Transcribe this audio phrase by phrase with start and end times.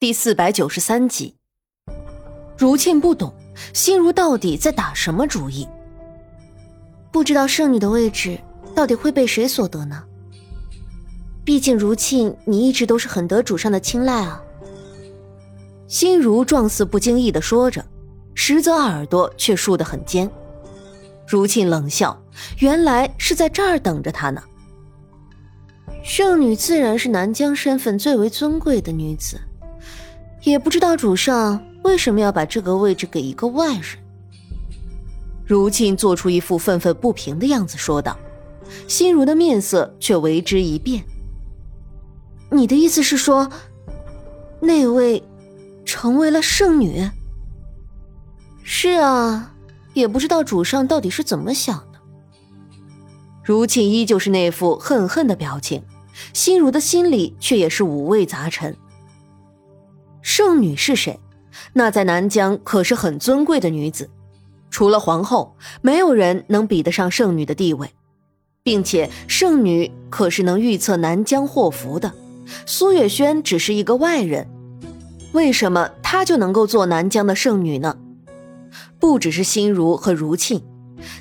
[0.00, 1.34] 第四百九十三集，
[2.56, 3.34] 如沁不懂
[3.74, 5.66] 心如到底在打什么主意，
[7.10, 8.38] 不知道圣女的位置
[8.76, 10.04] 到底会被谁所得呢？
[11.44, 14.40] 毕竟如沁，你一直都是很得主上的青睐啊。
[15.88, 17.84] 心如状似不经意的说着，
[18.36, 20.30] 实则耳朵却竖得很尖。
[21.26, 22.16] 如沁冷笑，
[22.60, 24.40] 原来是在这儿等着他呢。
[26.04, 29.36] 圣女自然是南疆身份最为尊贵的女子。
[30.48, 33.82] 也不知道主上为什么要把这个位置给一个外人。
[35.46, 38.18] 如沁做出一副愤愤不平的样子，说道
[38.86, 41.02] ：“心如的面色却为之一变。
[42.50, 43.50] 你的意思是说，
[44.60, 45.22] 那位
[45.84, 47.08] 成为了圣女？
[48.62, 49.54] 是啊，
[49.94, 51.98] 也不知道主上到底是怎么想的。”
[53.42, 55.82] 如沁依旧是那副恨恨的表情，
[56.34, 58.76] 心如的心里却也是五味杂陈。
[60.22, 61.18] 圣女是谁？
[61.72, 64.08] 那在南疆可是很尊贵的女子，
[64.70, 67.90] 除了皇后，没有人能比得上圣女的地位，
[68.62, 72.12] 并且圣女可是能预测南疆祸福的。
[72.66, 74.46] 苏月轩只是一个外人，
[75.32, 77.96] 为什么她就能够做南疆的圣女呢？
[78.98, 80.60] 不只是心如和如沁，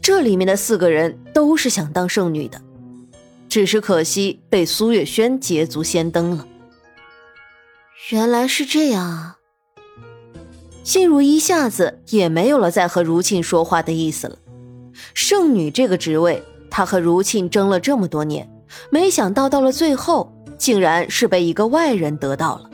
[0.00, 2.60] 这里面的四个人都是想当圣女的，
[3.48, 6.46] 只是可惜被苏月轩捷足先登了。
[8.10, 9.36] 原来是这样啊！
[10.82, 14.38] 心如一下子也没有了再和如沁说话的意思了。
[15.12, 18.48] 圣女这个职位，她和如沁争了这么多年，
[18.88, 22.70] 没想到到了最后，竟然是被一个外人得到了。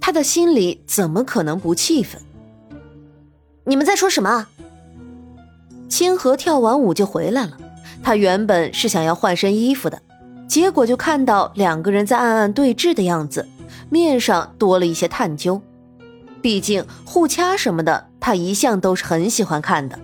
[0.00, 2.20] 他的心里怎么可能不气愤？
[3.64, 4.46] 你们在说什么？
[5.90, 7.58] 清河跳完舞就回来了，
[8.02, 10.00] 他原本是想要换身衣服的，
[10.48, 13.46] 结果就看到两个人在暗暗对峙的样子。
[13.92, 15.60] 面上多了一些探究，
[16.40, 20.00] 毕竟互掐什么的，他一向都是很喜欢看的。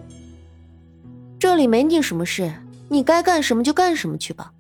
[1.38, 2.52] 这里没你什么事，
[2.90, 4.52] 你该干什么就干什么去吧。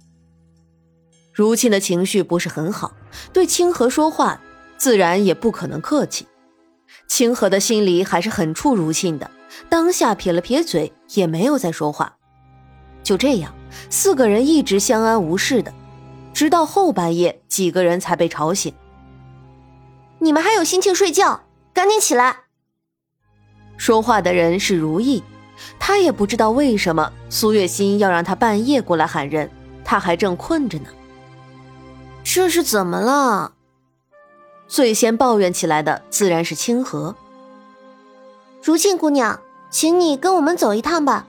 [1.30, 2.94] 如沁的情绪不是很好，
[3.30, 4.40] 对清河说话
[4.78, 6.26] 自然也不可能客气。
[7.06, 9.30] 清河的心里还是很怵如沁的，
[9.68, 12.16] 当下撇了撇嘴，也没有再说话。
[13.02, 13.54] 就这样，
[13.90, 15.70] 四个人一直相安无事的，
[16.32, 18.72] 直到后半夜，几个人才被吵醒。
[20.20, 21.42] 你们还有心情睡觉？
[21.72, 22.44] 赶紧起来！
[23.76, 25.22] 说话的人是如意，
[25.78, 29.48] 她也不知道为什么苏月心要让她半夜过来喊人，
[29.84, 30.86] 她还正困着呢。
[32.24, 33.52] 这是怎么了？
[34.66, 37.14] 最先抱怨起来的自然是清河。
[38.60, 39.40] 如沁姑娘，
[39.70, 41.26] 请你跟我们走一趟吧。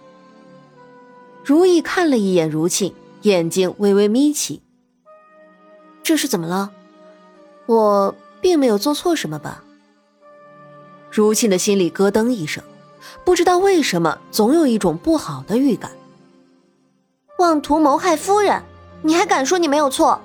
[1.44, 2.92] 如意看了一眼如沁，
[3.22, 4.64] 眼睛微微眯起。
[6.02, 6.72] 这是怎么了？
[7.68, 8.16] 我。
[8.42, 9.64] 并没有做错什么吧？
[11.12, 12.64] 如沁的心里咯噔一声，
[13.24, 15.92] 不知道为什么总有一种不好的预感。
[17.40, 18.62] 妄图谋害夫人，
[19.02, 20.20] 你还敢说你没有错？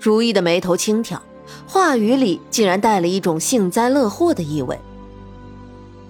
[0.00, 1.20] 如意的眉头轻挑，
[1.66, 4.78] 话语里竟然带了一种幸灾乐祸的意味。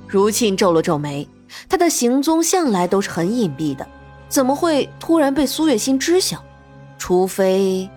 [0.07, 1.29] 如沁皱了皱眉，
[1.69, 3.87] 他的行踪向来都是很隐蔽的，
[4.29, 6.43] 怎么会突然被苏月心知晓？
[6.99, 7.89] 除非……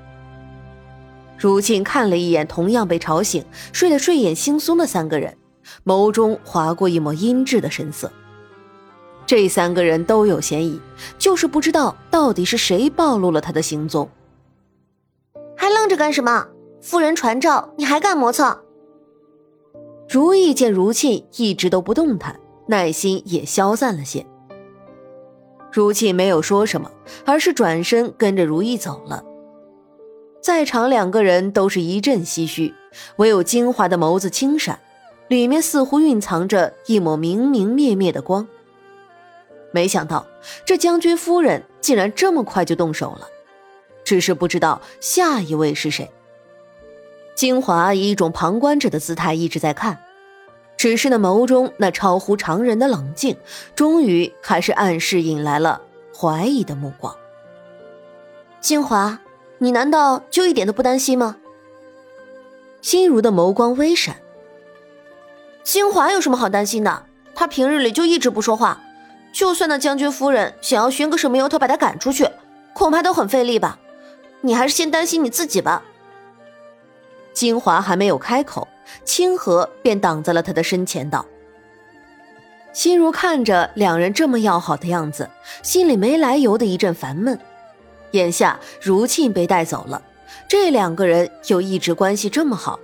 [1.39, 5.37] 如沁看了一眼同样被吵醒、睡得睡眼惺忪的三个人，
[5.85, 8.11] 眸中划过一抹阴鸷的神色。
[9.25, 10.81] 这三个人都有嫌疑，
[11.17, 14.09] 就是不知道到底是谁暴露了他的行踪。
[15.55, 16.47] 还愣着干什么？
[16.81, 18.59] 夫人传召，你还敢磨蹭？
[20.09, 24.25] 如意见如沁一直都不动弹，耐心也消散了些。
[25.71, 26.91] 如沁没有说什么，
[27.25, 29.23] 而是转身跟着如意走了。
[30.41, 32.73] 在场两个人都是一阵唏嘘，
[33.17, 34.79] 唯有金华的眸子轻闪，
[35.27, 38.47] 里面似乎蕴藏着一抹明明灭灭的光。
[39.71, 40.25] 没想到
[40.65, 43.27] 这将军夫人竟然这么快就动手了，
[44.03, 46.09] 只是不知道下一位是谁。
[47.35, 49.99] 金华以一种旁观者的姿态一直在看，
[50.77, 53.35] 只是那眸中那超乎常人的冷静，
[53.75, 55.81] 终于还是暗示引来了
[56.17, 57.13] 怀疑的目光。
[58.61, 59.19] 金华。
[59.59, 61.35] 你难道就一点都不担心吗？
[62.81, 64.15] 心如的眸光微闪。
[65.63, 67.03] 金华有什么好担心的？
[67.35, 68.81] 他平日里就一直不说话，
[69.33, 72.27] 就算那将军夫人想要寻个什么由头把他赶出去，
[72.73, 73.77] 恐怕都很费力吧。
[74.41, 75.83] 你还是先担心你自己吧。
[77.33, 78.67] 金华还没有开口，
[79.03, 81.25] 清河便挡在了他的身前，道
[82.71, 85.29] ：“心如看着两人这么要好的样子，
[85.61, 87.37] 心里没来由的一阵烦闷。”
[88.11, 90.01] 眼下如沁被带走了，
[90.47, 92.79] 这两个人又一直关系这么好，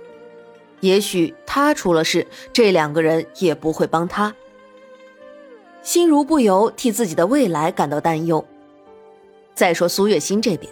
[0.80, 4.34] 也许他出了事，这两个人也不会帮他。
[5.82, 8.44] 心如不由替自己的未来感到担忧。
[9.54, 10.70] 再说苏月心这边，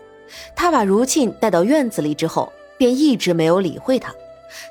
[0.57, 4.13] 他把如沁带到院子里之后，便一直没有理会他，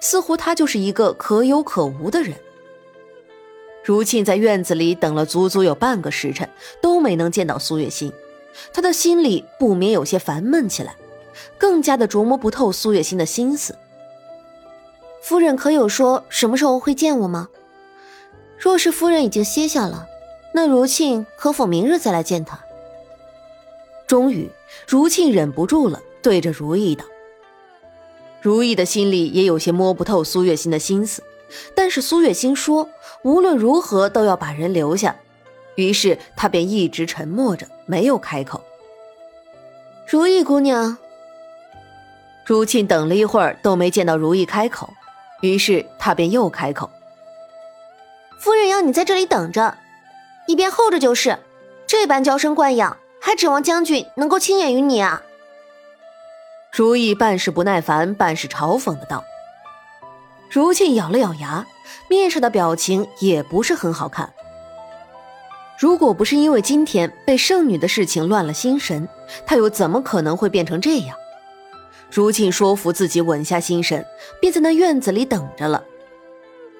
[0.02, 2.36] 似乎他就是一个可有可无的人。
[3.84, 6.48] 如沁在院子里等了足足有半个时辰，
[6.82, 8.12] 都没能见到苏月心，
[8.74, 10.96] 他的心里不免有些烦闷起来，
[11.58, 13.76] 更加的琢磨不透苏月心的心思。
[15.22, 17.50] 夫人可有说什么时候会见我吗？
[18.58, 20.08] 若是夫人已经歇下了，
[20.54, 22.60] 那如沁可否明日再来见他？
[24.06, 24.50] 终于，
[24.88, 27.06] 如沁忍不住了，对着如意道
[28.42, 31.24] ：“如意的心里也有些摸不透苏月心的心思，
[31.74, 32.90] 但是苏月心说
[33.24, 35.16] 无论如何都要把人留下，
[35.76, 38.64] 于是他便一直沉默着，没有开口。”
[40.08, 40.98] 如意姑娘，
[42.46, 44.94] 如沁等了一会儿都没见到如意开口，
[45.42, 46.90] 于是他便又开口
[48.40, 49.78] ：“夫人要你在这里等着，
[50.48, 51.40] 一边候着就是，
[51.88, 55.24] 这般娇生惯养。”还指望将军能够亲眼于你啊？
[56.74, 59.24] 如意半是不耐烦，半是嘲讽的道。
[60.52, 61.66] 如沁咬了咬牙，
[62.10, 64.34] 面上的表情也不是很好看。
[65.84, 69.06] 如果不是因为今天被圣女的事情乱了心神，
[69.46, 71.14] 他又怎么可能会变成这样？
[72.10, 74.06] 如沁说服自己稳下心神，
[74.40, 75.84] 便在那院子里等着了。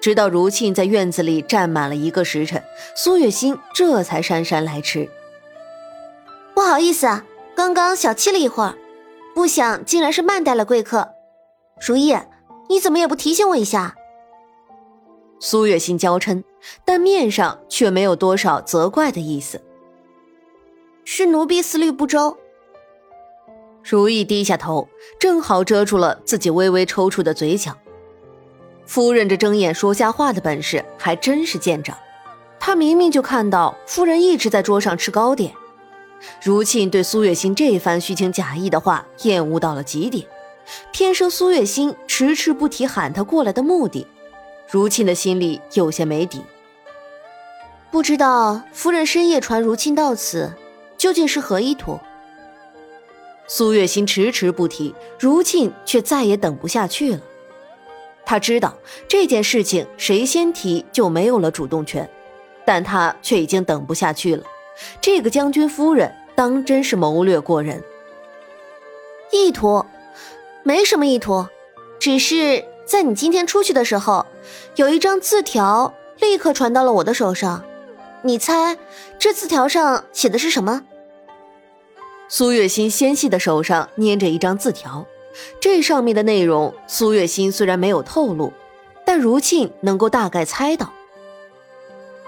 [0.00, 2.64] 直到如沁在院子里站满了一个时辰，
[2.96, 5.06] 苏月心这才姗姗来迟。
[6.54, 8.74] 不好意思啊，刚刚小憩了一会儿，
[9.34, 11.10] 不想竟然是慢待了贵客。
[11.86, 12.16] 如意，
[12.70, 13.96] 你怎么也不提醒我一下？
[15.40, 16.42] 苏月心娇嗔，
[16.84, 19.60] 但面上却没有多少责怪的意思。
[21.04, 22.36] 是奴婢思虑不周。
[23.82, 24.88] 如意低下头，
[25.18, 27.76] 正好遮住了自己微微抽搐的嘴角。
[28.86, 31.96] 夫人这睁眼说瞎话的本事还真是见长。
[32.58, 35.52] 她明明就看到夫人一直在桌上吃糕点。
[36.42, 40.26] 如沁对苏月心这番虚情假意的话厌恶到了极点，
[40.90, 44.06] 偏生苏月心迟迟不提喊她过来的目的，
[44.70, 46.42] 如沁的心里有些没底。
[47.94, 50.52] 不知道夫人深夜传如沁到此，
[50.98, 52.00] 究竟是何意图？
[53.46, 57.20] 苏月心迟迟不提，如沁却再也等不下去了。
[58.26, 58.76] 他知道
[59.06, 62.10] 这件事情谁先提就没有了主动权，
[62.64, 64.42] 但他却已经等不下去了。
[65.00, 67.80] 这个将军夫人当真是谋略过人。
[69.30, 69.86] 意图，
[70.64, 71.46] 没什么意图，
[72.00, 74.26] 只是在你今天出去的时候，
[74.74, 77.64] 有一张字条立刻传到了我的手上。
[78.26, 78.78] 你猜
[79.18, 80.82] 这字条上写的是什么？
[82.26, 85.06] 苏月心纤细的手上捏着一张字条，
[85.60, 88.54] 这上面的内容，苏月心虽然没有透露，
[89.04, 90.94] 但如沁能够大概猜到。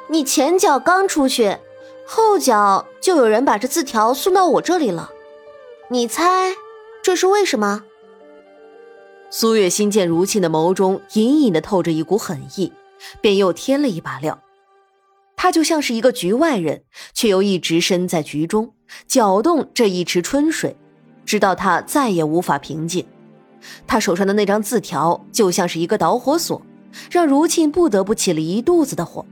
[0.08, 1.56] 你前脚刚出去。
[2.08, 5.10] 后脚就有人把这字条送到我这里了，
[5.88, 6.54] 你猜
[7.02, 7.82] 这是为什么？
[9.28, 12.72] 苏月心见如沁的眸中隐隐的透着一股狠意，
[13.20, 14.38] 便又添了一把料。
[15.36, 16.82] 他就像是一个局外人，
[17.14, 18.72] 却又一直身在局中，
[19.06, 20.74] 搅动这一池春水，
[21.24, 23.06] 直到他再也无法平静。
[23.86, 26.60] 他手上的那张字条就像是一个导火索，
[27.10, 29.24] 让如沁不得不起了一肚子的火。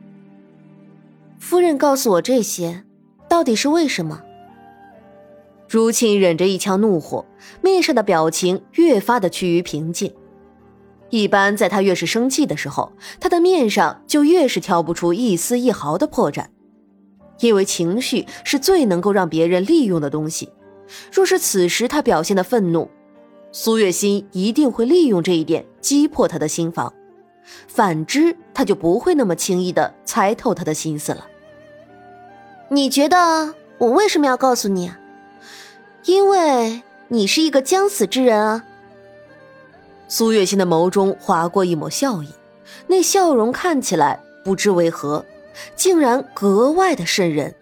[1.38, 2.84] 夫人告诉我这些，
[3.28, 4.23] 到底是为什么？
[5.68, 7.25] 如沁忍着一腔怒火，
[7.62, 10.14] 面上的表情越发的趋于平静。
[11.14, 16.47] 一般在他越是生气的时候，他的面上就越是挑不出一丝一毫的破绽，
[17.38, 20.50] 因为情绪是最能够让别人利用的东西。
[21.12, 22.90] 若是此时他表现的愤怒，
[23.52, 26.92] 苏月心一定会利用这一点击破他的心房；
[27.68, 31.28] 反之，他就不会那么轻易的猜透他的心思了。
[32.71, 34.90] 你觉得我为什么要告诉你？
[36.06, 38.64] 因为你是一个将死之人啊！
[40.08, 42.28] 苏月心的眸中划过一抹笑意，
[42.87, 45.25] 那笑容看起来不知为何，
[45.75, 47.54] 竟然格外的渗人。